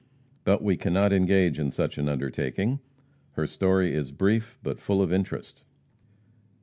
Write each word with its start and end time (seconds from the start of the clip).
But 0.45 0.63
we 0.63 0.77
cannot 0.77 1.13
engage 1.13 1.59
in 1.59 1.69
such 1.69 1.99
an 1.99 2.09
undertaking. 2.09 2.79
Her 3.33 3.45
story 3.45 3.93
is 3.93 4.09
brief, 4.11 4.57
but 4.63 4.79
full 4.79 4.99
of 4.99 5.13
interest. 5.13 5.63